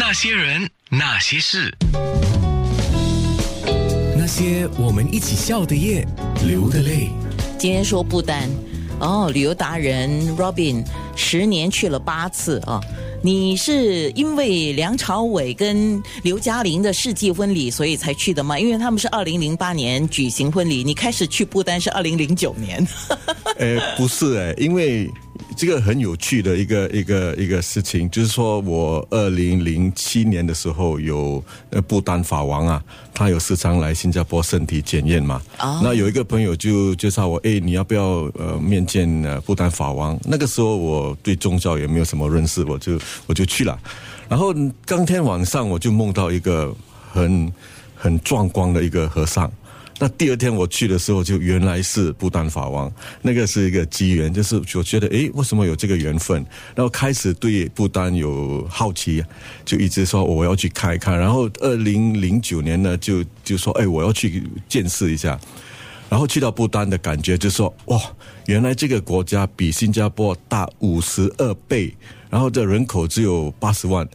[0.00, 1.76] 那些人，那些事，
[4.16, 6.06] 那些我们一起笑的夜，
[6.46, 7.10] 流的泪。
[7.58, 8.48] 今天说不丹，
[9.00, 10.84] 哦，旅游达人 Robin
[11.16, 12.80] 十年去了八次啊。
[13.24, 18.56] 你是因为梁朝伟跟刘嘉玲的世纪婚礼，所以才去的吗？
[18.56, 22.86] 因为他们是二零零八年举行婚礼，你开始去不丹是二零零九年。
[23.58, 25.10] 呃，不是哎，因为。
[25.56, 32.82] 这个很有趣的一个一个一个事情，就是说我二零零七年的时候有呃不丹法王啊，
[33.12, 35.42] 他有时常来新加坡身体检验嘛。
[35.56, 35.80] 啊。
[35.82, 40.18] 那有一个朋友就介绍我，哎，你要不要呃面见呃不丹法王？
[40.24, 43.78] 那个时候我对宗教也没有什么认识，我就我就去了。
[44.28, 46.74] 然后当天晚上我就梦到一个
[47.12, 47.52] 很
[47.94, 49.50] 很壮观的一个和尚。
[50.00, 52.88] 那第二天我去的时候，就原来是不丹法王，
[53.20, 56.36] 那个是一个机缘，就是我觉得，诶，为什么有这个缘分？
[56.76, 59.24] 然后开始对不丹有好奇，
[59.64, 61.18] 就一直说我要去看一看。
[61.18, 65.36] 然后二零零九年呢，就就说，诶，我要去见识一下。
[66.08, 68.00] 然后去到不丹的感觉，就说，哇，
[68.46, 71.92] 原来这个国家比新加坡大五十二倍，
[72.30, 74.08] 然后这人口只有八十万，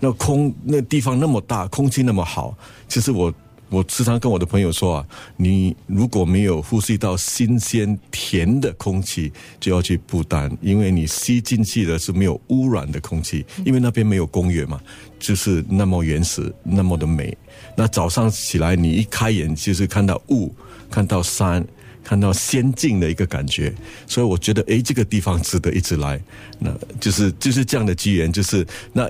[0.00, 2.54] 那空那地方那么大，空气那么好，
[2.86, 3.32] 其实我。
[3.70, 14.80] 我时常跟我的朋友说啊，你如果没有呼吸到新鲜甜的空气，就要去不丹，因为你吸进去的是没有污染的空气，因为那边没有公园嘛，
[15.20, 17.34] 就是那么原始，那么的美。
[17.76, 20.52] 那早上起来，你一开眼就是看到雾，
[20.90, 21.64] 看到山，
[22.02, 23.72] 看到仙境的一个感觉，
[24.06, 26.20] 所以我觉得，哎，这个地方值得一直来。
[26.58, 29.08] 那就是就是这样的机缘，就是那。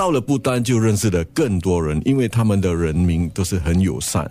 [0.00, 4.30] 到了不丹就认识了更多人，因为他们的人民都是很友善。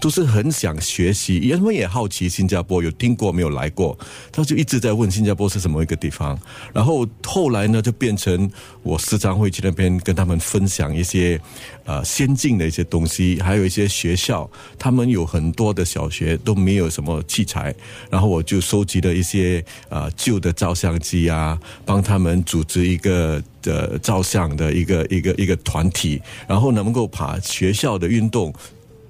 [0.00, 3.98] 都是很想学习，他们也好奇新加坡，有听过没有来过？
[4.30, 6.38] 他就一直在问新加坡是什么一个地方。
[6.72, 8.48] 然后后来呢，就变成
[8.84, 11.40] 我时常会去那边跟他们分享一些
[11.84, 17.74] 呃先进的一些东西，还有一些学校，他们有很多的小学都没有什么器材，
[18.08, 28.54] 然后我就收集了一些呃旧的照相机啊，帮他们组织一个的照相的一个一个一个团体，然后能够把学校的运动。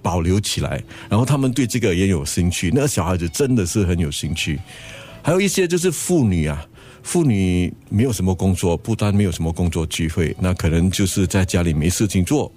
[0.00, 2.70] 保留起来，然后他们对这个也有兴趣。
[2.72, 4.58] 那个小孩子真的是很有兴趣。
[5.22, 6.64] 还有一些就是妇女啊，
[7.02, 12.50] 妇女没有什么工作，不单没有什么工作机会，那可能就是在家里没事情做。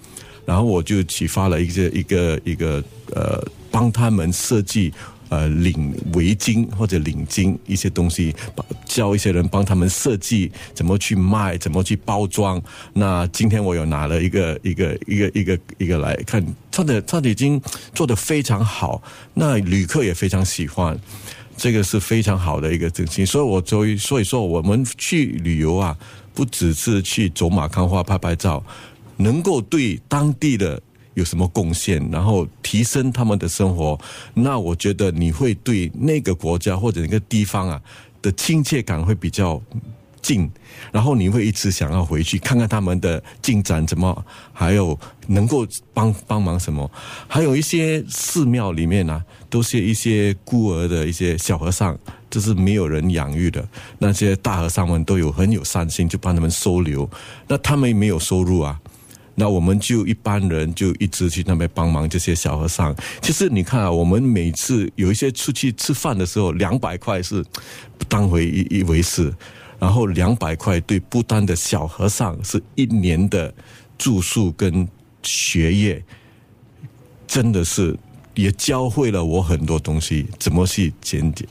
[0.46, 2.81] 然后我就启发了一个一个一个
[3.16, 4.94] 呃，帮他们设计。
[5.31, 8.36] 呃，领围巾或者领巾一些东西，
[8.84, 12.62] 教一些人帮他们设计怎么去卖，怎么去包装。
[12.92, 17.62] 那今天我有拿了一个一个一个一个一个来看，他的他已经
[17.96, 19.02] 做的非常好，
[19.34, 21.00] 那旅客也非常喜欢，
[21.56, 23.25] 这个是非常好的一个整形。
[23.25, 25.98] 所以我所以所以说，我们去旅游啊，
[26.34, 28.62] 不只是去走马看花拍拍照，
[29.16, 30.81] 能够对当地的。
[31.13, 33.99] 有什么贡献，然后提升他们的生活，
[34.33, 37.81] 那我觉得你会对那个国家或者那个地方啊
[38.22, 39.61] 的亲切感会比较
[40.21, 40.50] 近，
[40.91, 46.89] 然后你会一直想要回去看看他们的进展怎么，还有能够帮帮忙什么，
[47.27, 51.97] 还有一些寺庙里面呢，都是一些孤儿的一些小和尚，
[52.29, 53.67] 就是没有人养育的
[53.97, 57.09] 那些大和尚们都有很有善心，就帮他们收留，
[57.47, 58.79] 那他们没有收入啊。
[59.36, 62.96] 那我们就一般人就一直去那边帮忙这些小和尚。
[63.22, 67.44] 其实你看啊，我们每次有一些出去吃饭的时候，两百块是
[67.97, 69.34] 不当回一一回事。
[69.80, 73.52] 然后两百块对不丹的小和尚是一年的
[73.97, 74.88] 住宿跟
[75.24, 76.03] 学业，
[77.25, 77.98] 真的是
[78.36, 81.50] 也教会了我很多东西，怎么去检点。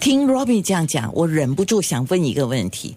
[0.00, 2.96] 听 Robin 这样讲，我忍不住想问一个问题。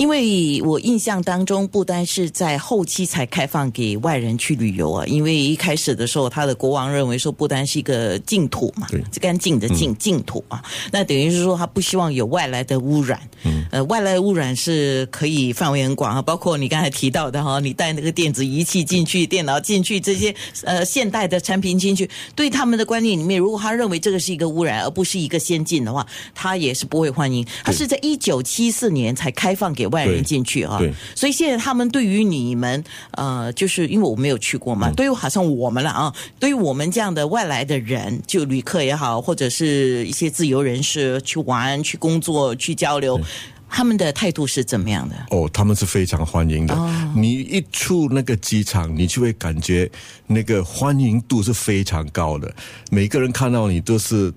[0.00, 5.04] 因为我印象当中，不单是在后期才开放给外人去旅游啊。
[5.04, 8.88] 因为一开始的时候，他的国王认为说，不单是一个净土嘛，
[9.20, 10.64] 干净的净净土啊。
[10.90, 13.20] 那等于是说，他不希望有外来的污染。
[13.44, 27.46] 嗯，呃，外来污染是可以范围很广啊，包括你刚才提到的哈，你带那个电子仪器进去、电脑进去这些呃现代的产品进去，对他们的观念里面，如果他认为这个是一个污染，而不是一个先进的话，他也是不会欢迎。
[27.62, 29.89] 他是在一九七四年才开放给。
[29.90, 30.80] 外人进去啊，
[31.14, 32.82] 所以现在他们对于你们，
[33.12, 43.20] 呃，就是因为我没有去过嘛，对于好像我们了啊，对于我们这样的外来的人，就旅客也好，或者是一些自由人士去玩、去工作、去交流，
[43.68, 45.14] 他们的态度是怎么样的？
[45.30, 46.76] 哦，他们是非常欢迎的。
[47.14, 49.90] 你一出那个机场，你就会感觉
[50.26, 52.52] 那个欢迎度是非常高的，
[52.90, 54.32] 每个人看到你都是，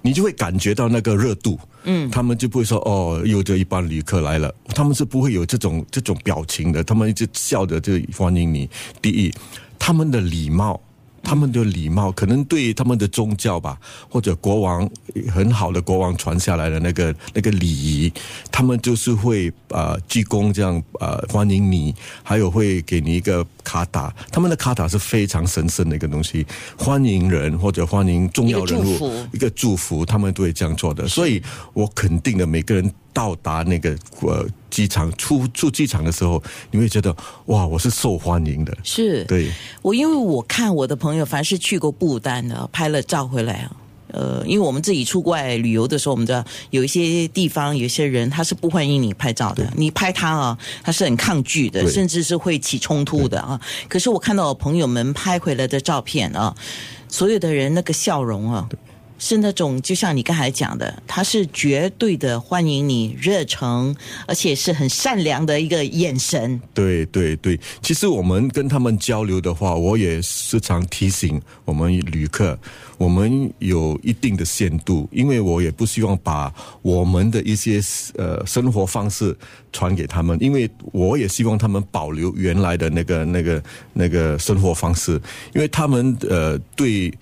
[0.00, 1.58] 你就会感觉到那个热度。
[1.84, 8.68] 嗯，他们就不会说哦，又这一班旅客来了，他们是不会有这种这种表情的，他们一直笑着就欢迎你。
[9.00, 9.32] 第一，
[9.78, 10.80] 他们的礼貌。
[11.22, 13.78] 他们的礼貌可能对他们的宗教吧，
[14.08, 14.88] 或者国王
[15.32, 18.12] 很好的国王传下来的那个那个礼仪，
[18.50, 26.46] 他们就是会呃鞠躬这样呃欢迎你，还有会给你一个卡塔，他们的卡塔是非常神圣的一个东西，
[26.76, 31.42] 欢迎人或者欢迎重要人物一个祝福，他们都会这样做的，所以
[31.72, 32.92] 我肯定的每个人。
[33.12, 37.14] 到达那个呃机场出出机场的时候，你会觉得
[37.46, 38.76] 哇，我是受欢迎的。
[38.82, 39.50] 是，对
[39.82, 43.76] 我因为我看我的朋友凡是去过不丹的，拍了照回来啊，
[44.08, 53.60] 呃，因为我们自己出国外旅游的时候，我们知道有一些地方有些人他是不欢迎你拍照的，你拍他啊，他是很抗拒的，甚至是会起冲突的啊。
[53.88, 56.54] 可是我看到我朋友们拍回来的照片啊，
[57.08, 58.68] 所有的人那个笑容啊。
[59.24, 63.94] 是那种，就像你刚才讲的，他是绝对的欢迎你，热诚，
[64.26, 66.60] 而且是很善良的一个眼神。
[66.74, 72.58] 对对对，其实我们跟他们交流的话，我也时常提醒我们旅客，
[72.98, 76.52] 我们有一定的限度，因为我也不希望把
[76.82, 77.80] 我们的一些
[78.16, 79.36] 呃生活方式
[79.72, 85.12] 传给他们，因为我也希望他们保留原来的那个那个那个生活方式，
[85.54, 87.14] 因为他们呃对。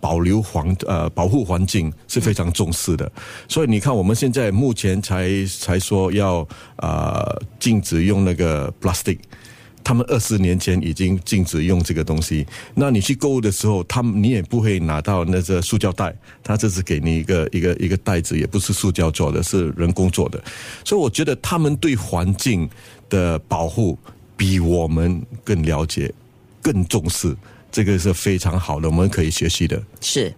[0.00, 3.12] 保留环呃保护环境是非常重视的，
[3.46, 9.18] 所以你看我们现在目前才才说要呃禁止用那个 plastic，
[9.84, 12.46] 他们二十年前已经禁止用这个东西。
[12.74, 20.42] 那你去购物的时候，他们你也不会拿到那个塑胶袋，他这是给你一个一个一个袋子，也不是塑胶做的，是人工做的。
[20.84, 22.68] 所以我觉得他们对环境
[23.08, 23.98] 的保护
[24.36, 26.10] 比我们更了解、
[26.62, 27.36] 更重视。
[27.72, 29.82] 这个是非常好的，我们可以学习的。
[30.00, 30.34] 是，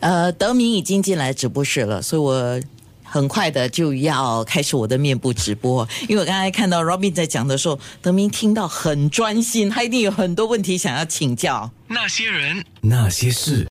[0.00, 2.60] 呃，德明已经进来直播室了，所以我
[3.02, 5.88] 很快的就要开始我的面部直播。
[6.08, 11.70] 因为我刚才看到 Robin 在讲的时候，德明听到很专心，他一定有很多问题想要请教。
[11.88, 13.68] 那些人，那些事。